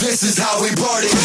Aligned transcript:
This 0.00 0.22
is 0.24 0.38
how 0.38 0.60
we 0.60 0.74
party. 0.74 1.19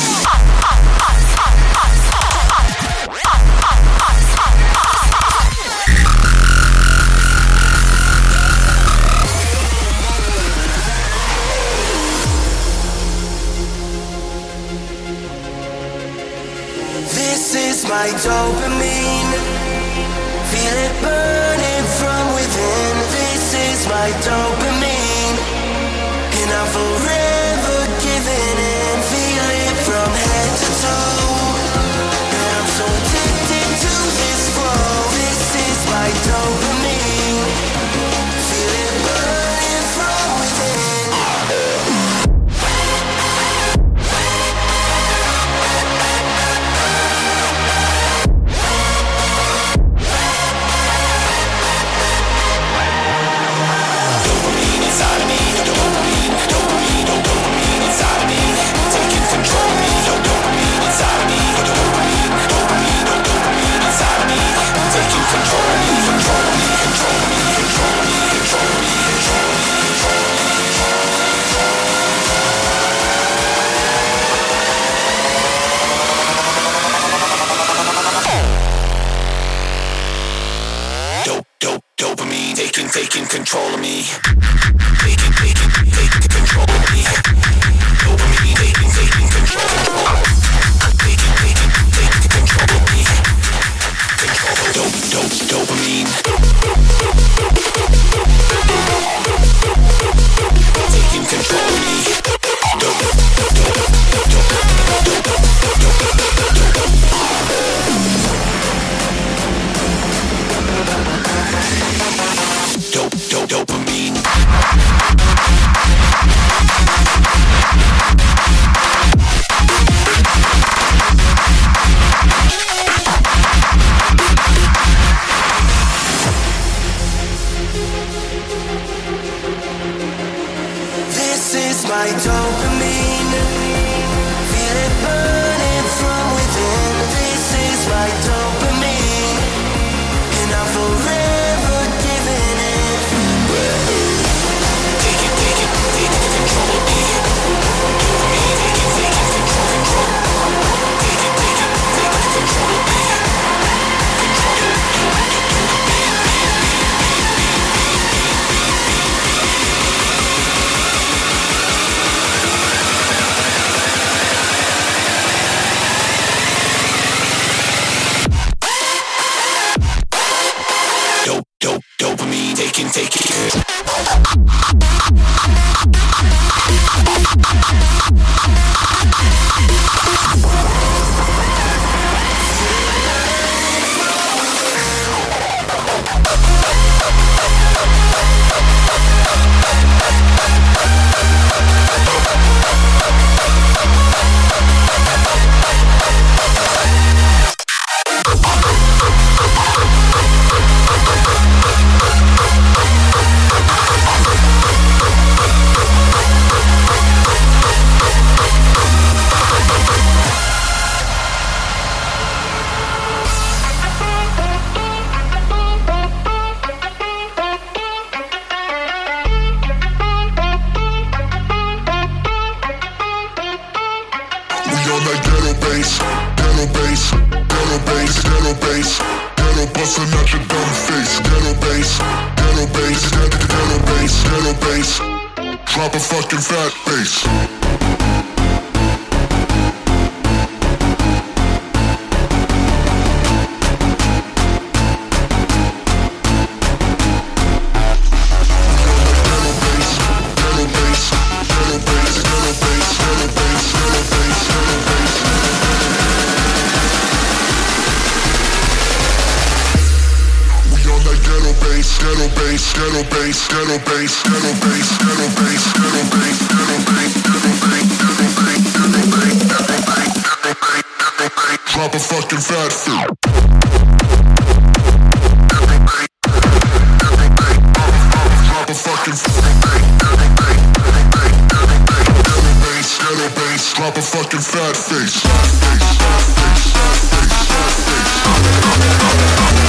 fucking 284.35 284.41
sad 284.41 284.75
face. 284.75 285.21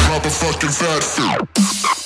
Drop 0.06 0.24
a 0.24 0.30
fucking 0.30 0.70
fat 0.70 1.04
face. 1.04 2.05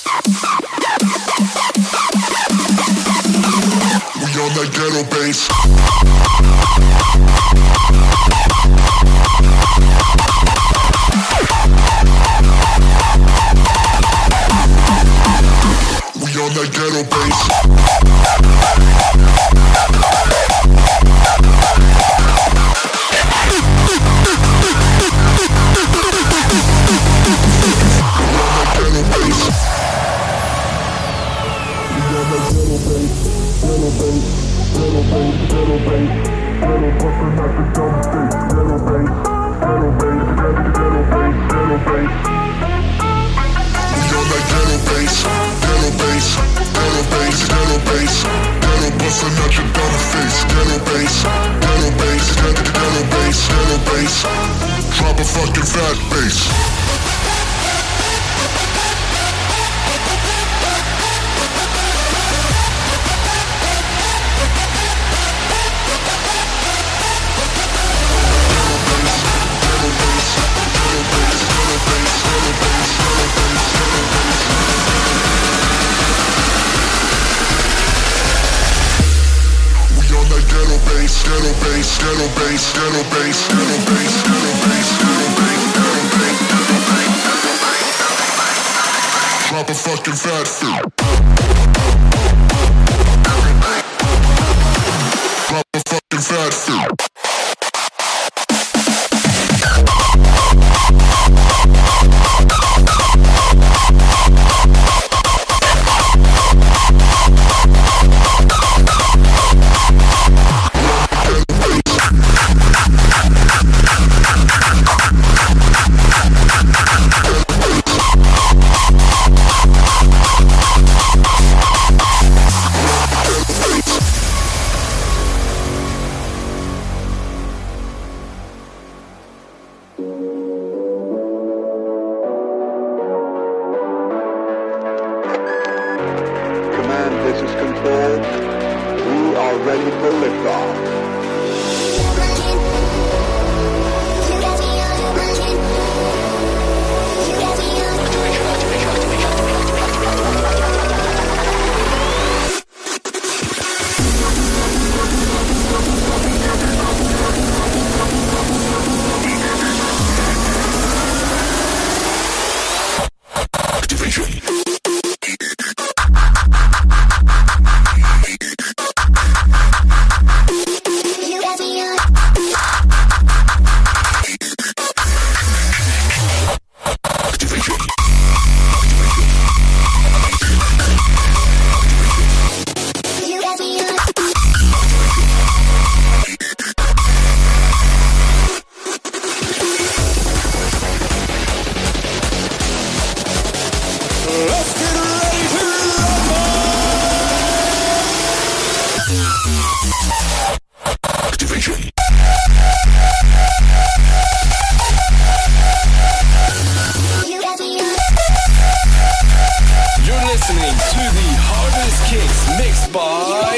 by 212.93 213.55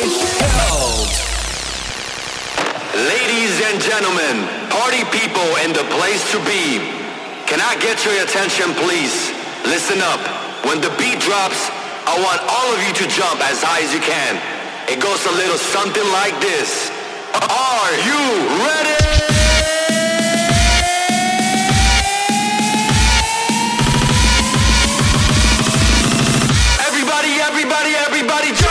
Held. 0.60 1.08
Ladies 3.08 3.54
and 3.64 3.80
gentlemen, 3.80 4.44
party 4.68 5.04
people 5.08 5.48
and 5.64 5.72
the 5.72 5.84
place 5.96 6.20
to 6.32 6.38
be. 6.44 6.80
Can 7.48 7.60
I 7.60 7.76
get 7.80 8.04
your 8.04 8.12
attention, 8.24 8.74
please? 8.84 9.32
Listen 9.64 10.00
up. 10.04 10.20
When 10.68 10.80
the 10.80 10.92
beat 11.00 11.20
drops, 11.20 11.70
I 12.04 12.20
want 12.20 12.40
all 12.44 12.68
of 12.76 12.80
you 12.84 12.92
to 12.92 13.06
jump 13.08 13.40
as 13.40 13.62
high 13.62 13.80
as 13.80 13.92
you 13.94 14.00
can. 14.00 14.36
It 14.92 15.00
goes 15.00 15.24
a 15.24 15.32
little 15.32 15.56
something 15.56 16.08
like 16.12 16.36
this. 16.40 16.90
Are 17.32 17.92
you 18.04 18.20
ready? 18.60 19.02
everybody, 26.84 27.40
everybody, 27.40 27.92
everybody. 27.96 28.61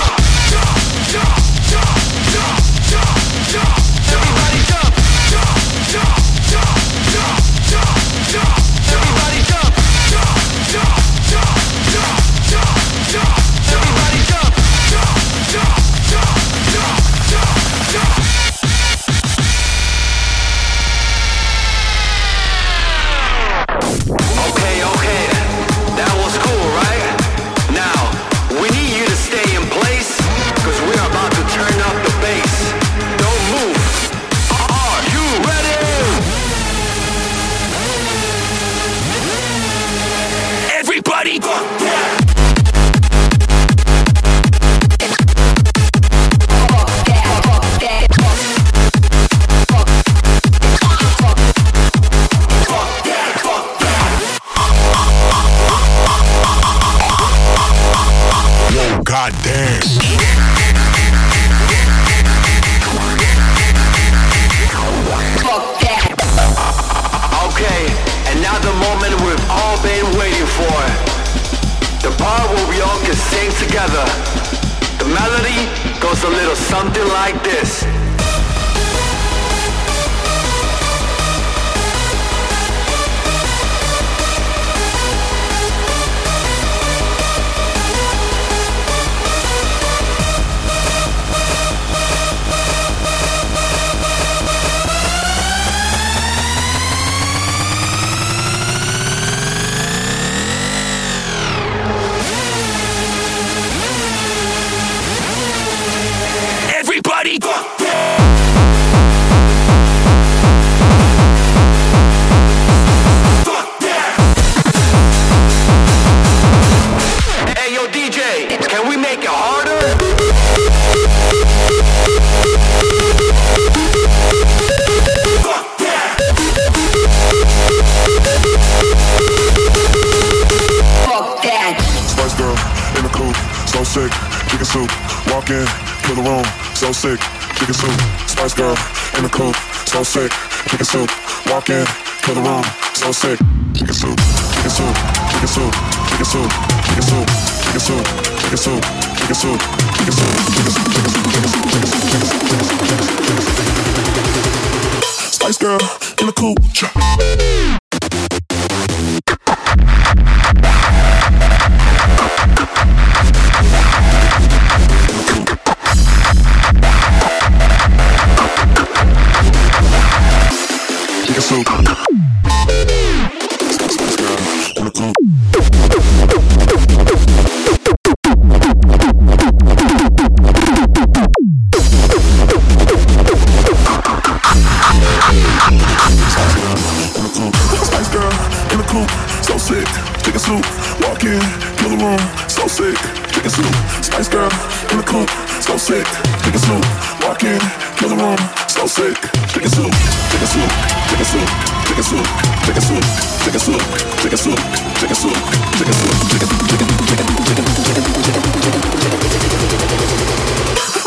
Spice 155.32 155.58
Girl 155.58 155.80
in 156.20 156.28
the 156.28 156.34
coop. 156.36 157.81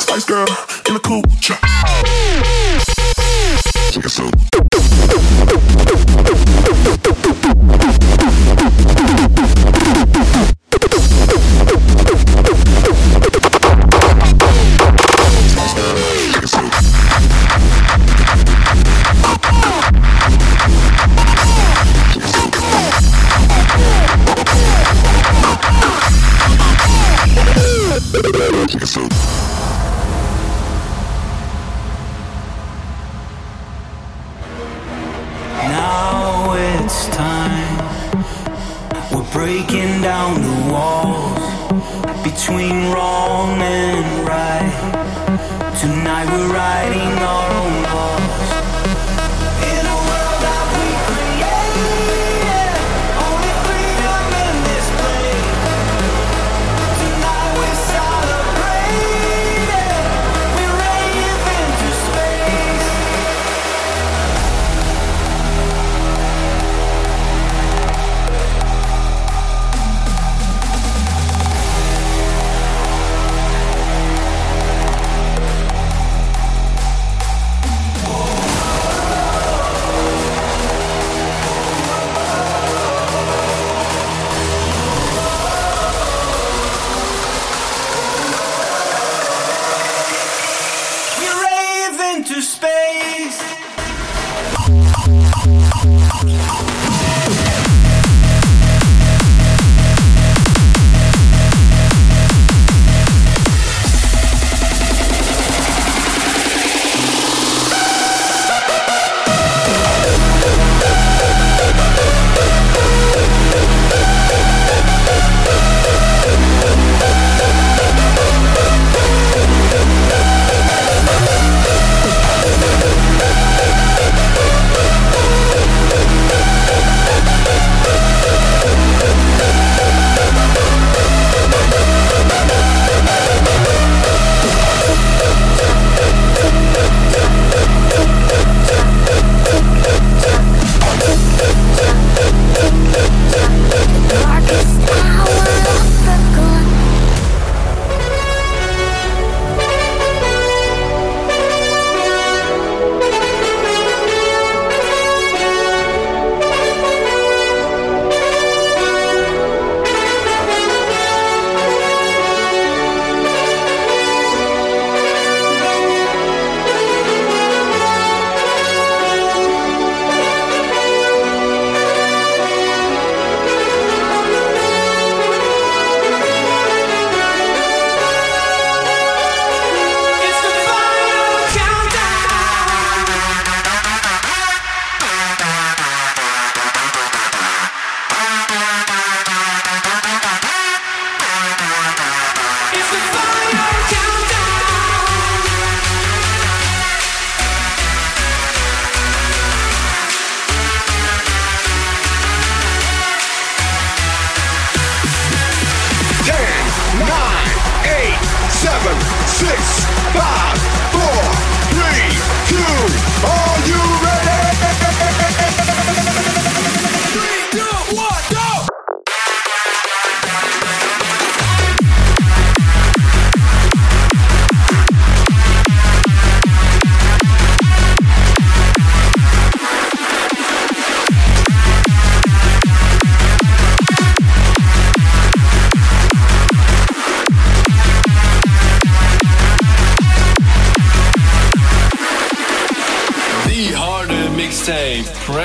Spice 0.00 0.24
girl 0.24 0.46
in 0.88 0.94
the 0.94 1.00
cool 1.02 1.22
truck. 1.40 1.60
Take 3.92 4.04
a 4.04 4.08
sip. 4.08 4.63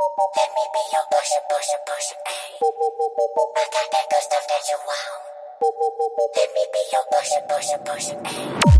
Let 0.00 0.48
me 0.56 0.64
be 0.72 0.80
your 0.92 1.04
pusher, 1.12 1.42
pusher, 1.50 1.80
pusher, 1.84 2.16
ayy. 2.24 2.56
I 2.56 3.64
got 3.68 3.86
that 3.92 4.08
good 4.08 4.22
stuff 4.22 4.44
that 4.48 4.62
you 4.70 4.78
want. 4.88 5.20
Let 6.36 6.48
me 6.54 6.64
be 6.72 6.82
your 6.90 7.04
pusher, 7.12 7.42
pusher, 7.46 7.78
pusher, 7.84 8.16
ayy. 8.24 8.79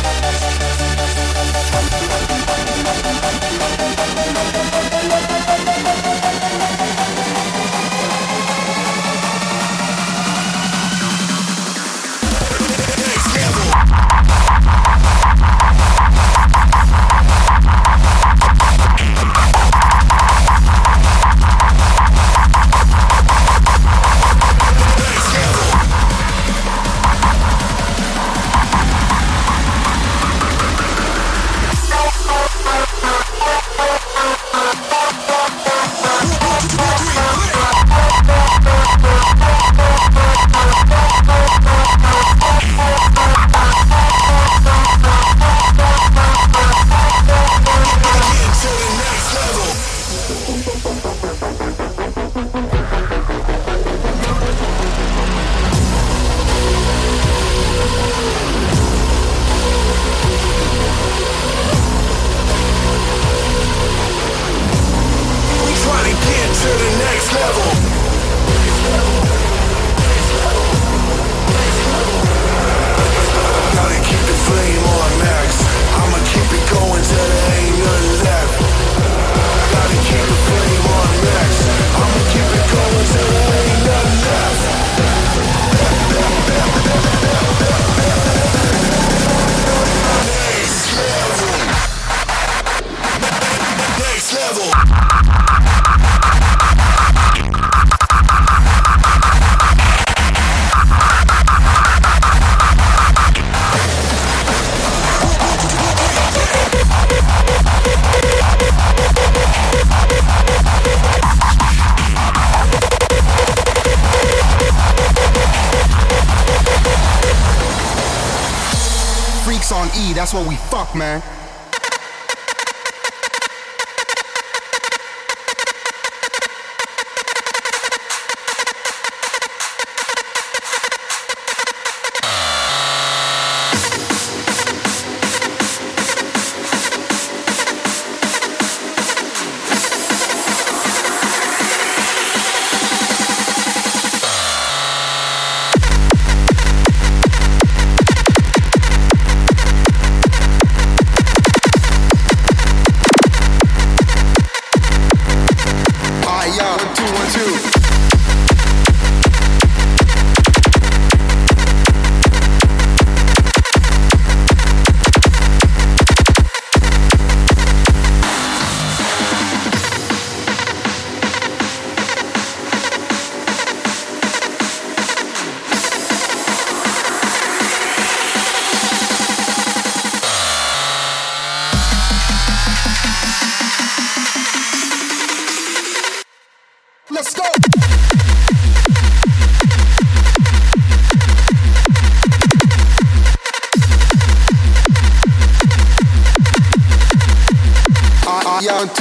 that's 120.31 120.45
what 120.45 120.49
we 120.49 120.55
fuck, 120.55 120.95
man. 120.95 121.40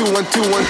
Two, 0.00 0.12
one, 0.14 0.24
two, 0.30 0.50
one. 0.50 0.66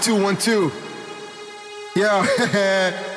Two, 0.00 0.20
one, 0.20 0.36
two. 0.36 0.72
Yo, 1.94 2.24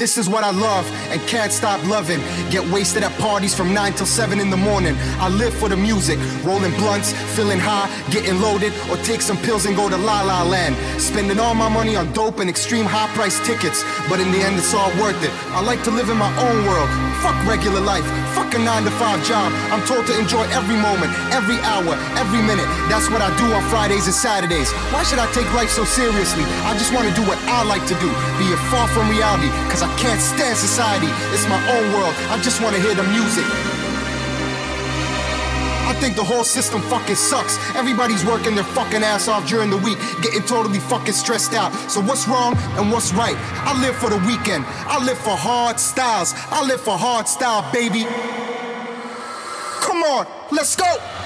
this 0.00 0.16
is 0.16 0.30
what 0.30 0.42
I 0.42 0.50
love 0.50 0.90
and 1.12 1.20
can't 1.28 1.52
stop 1.52 1.78
loving. 1.86 2.20
Get 2.48 2.66
wasted 2.72 3.02
at 3.04 3.12
parties 3.20 3.54
from 3.54 3.74
9 3.74 3.92
till 3.92 4.06
7 4.06 4.40
in 4.40 4.48
the 4.48 4.56
morning. 4.56 4.96
I 5.20 5.28
live 5.28 5.52
for 5.52 5.68
the 5.68 5.76
music, 5.76 6.18
rolling 6.42 6.72
blunts, 6.80 7.12
feeling 7.36 7.60
high, 7.60 7.84
getting 8.10 8.40
loaded, 8.40 8.72
or 8.88 8.96
take 9.04 9.20
some 9.20 9.36
pills 9.44 9.66
and 9.66 9.76
go 9.76 9.90
to 9.90 9.98
La 9.98 10.22
La 10.22 10.42
Land. 10.42 10.74
Spending 10.98 11.38
all 11.38 11.54
my 11.54 11.68
money 11.68 11.96
on 11.96 12.10
dope 12.14 12.40
and 12.40 12.48
extreme 12.48 12.86
high 12.86 13.12
price 13.14 13.38
tickets, 13.46 13.84
but 14.08 14.20
in 14.20 14.32
the 14.32 14.40
end, 14.40 14.56
it's 14.56 14.72
all 14.72 14.88
worth 14.96 15.20
it. 15.22 15.30
I 15.52 15.60
like 15.60 15.84
to 15.84 15.90
live 15.90 16.08
in 16.08 16.16
my 16.16 16.32
own 16.48 16.64
world. 16.64 16.88
Fuck 17.20 17.36
regular 17.44 17.84
life, 17.84 18.06
fuck 18.32 18.48
a 18.54 18.58
9 18.58 18.84
to 18.88 18.90
5 18.96 19.28
job. 19.28 19.52
I'm 19.68 19.84
told 19.84 20.06
to 20.08 20.18
enjoy 20.18 20.48
every 20.56 20.80
moment, 20.80 21.12
every 21.36 21.60
hour, 21.60 21.92
every 22.16 22.40
minute. 22.40 22.64
That's 22.88 23.12
what 23.12 23.20
I 23.20 23.28
do 23.36 23.52
on 23.52 23.60
Fridays 23.68 24.08
and 24.08 24.16
Saturdays. 24.16 24.72
Why 24.96 25.04
should 25.04 25.20
I 25.20 25.30
take 25.36 25.52
life 25.52 25.68
so 25.68 25.84
seriously? 25.84 26.48
I 26.64 26.72
just 26.80 26.96
want 26.96 27.04
to 27.04 27.12
do 27.12 27.20
what 27.28 27.36
I 27.44 27.60
like 27.68 27.84
to 27.92 27.96
do, 28.00 28.08
be 28.40 28.48
it 28.48 28.60
far 28.72 28.88
from 28.88 29.12
reality, 29.12 29.52
cause 29.68 29.84
I 29.84 29.89
can't 29.98 30.20
stand 30.20 30.56
society. 30.56 31.08
It's 31.32 31.48
my 31.48 31.60
own 31.72 31.92
world. 31.92 32.14
I 32.28 32.40
just 32.42 32.62
want 32.62 32.76
to 32.76 32.82
hear 32.82 32.94
the 32.94 33.04
music. 33.04 33.44
I 35.90 35.94
think 35.94 36.14
the 36.14 36.24
whole 36.24 36.44
system 36.44 36.80
fucking 36.82 37.16
sucks. 37.16 37.58
Everybody's 37.74 38.24
working 38.24 38.54
their 38.54 38.64
fucking 38.64 39.02
ass 39.02 39.26
off 39.26 39.48
during 39.48 39.70
the 39.70 39.76
week, 39.76 39.98
getting 40.22 40.42
totally 40.42 40.78
fucking 40.78 41.14
stressed 41.14 41.52
out. 41.52 41.72
So 41.90 42.00
what's 42.00 42.28
wrong 42.28 42.56
and 42.78 42.92
what's 42.92 43.12
right? 43.12 43.36
I 43.66 43.78
live 43.82 43.96
for 43.96 44.08
the 44.08 44.18
weekend. 44.18 44.64
I 44.86 45.02
live 45.04 45.18
for 45.18 45.36
hard 45.36 45.80
styles. 45.80 46.32
I 46.50 46.64
live 46.64 46.80
for 46.80 46.96
hard 46.96 47.26
style, 47.26 47.70
baby. 47.72 48.04
Come 49.82 50.04
on, 50.04 50.26
let's 50.52 50.76
go. 50.76 51.19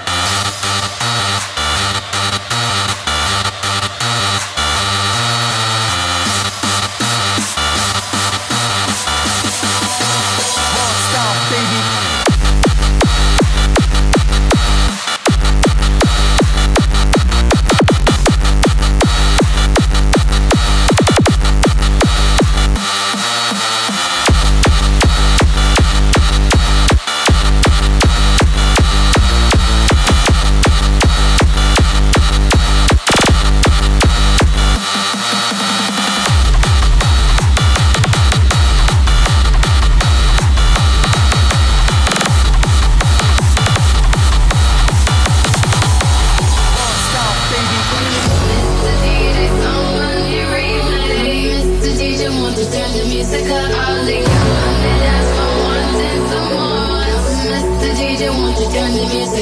DJ 59.05 59.35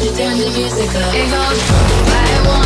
to 0.00 0.08
turn 0.16 0.38
the 0.38 0.50
music 0.56 0.88
up. 0.96 1.14
It 1.14 1.30
goes 1.30 1.60
by 2.10 2.48
one, 2.48 2.57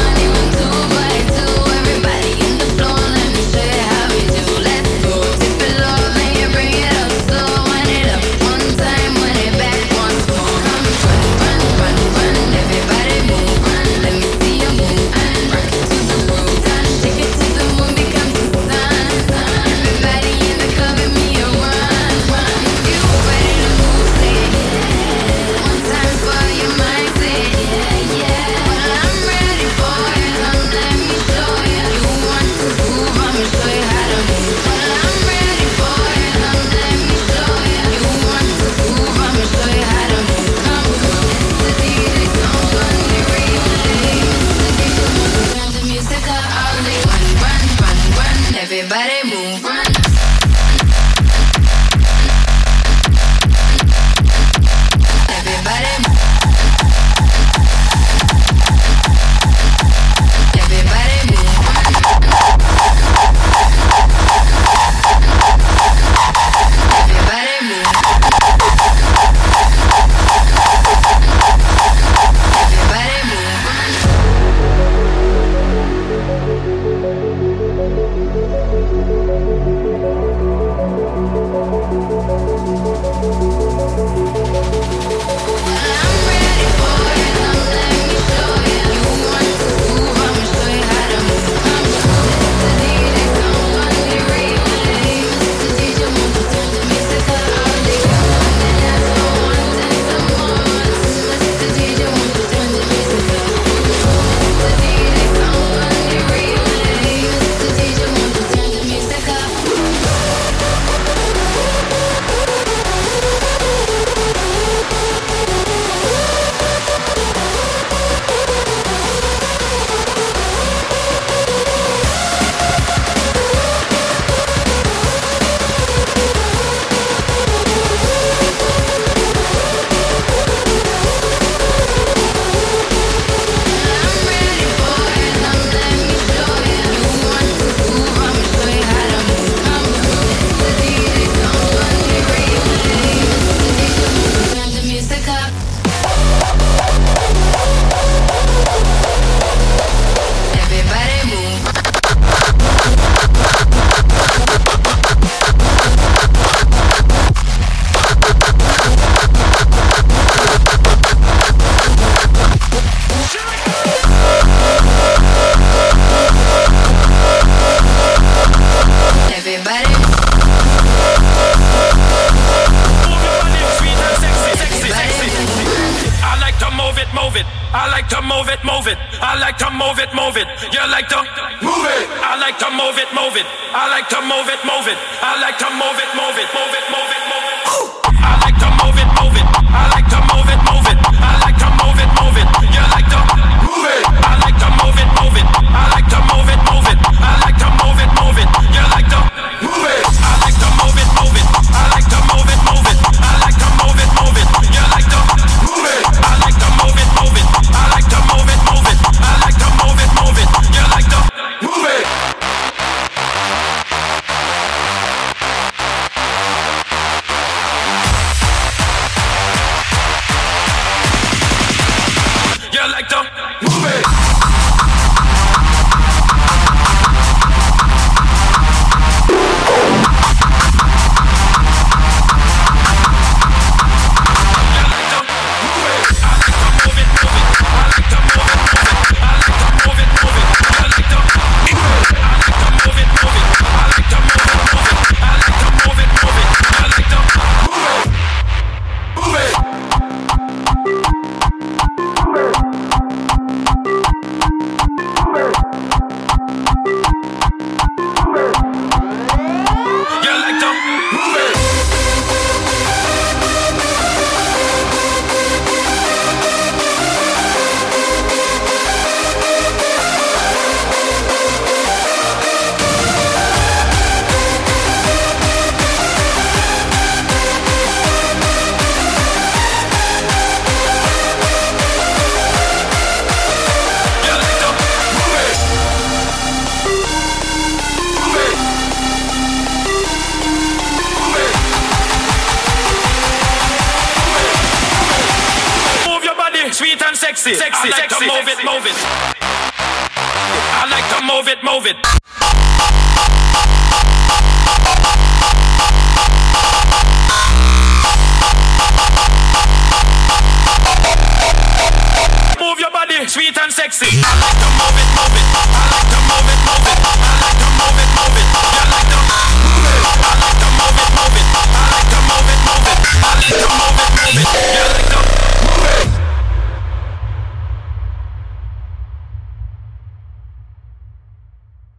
move 301.63 301.87
it, 301.87 302.12